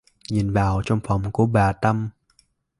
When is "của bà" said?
1.31-1.73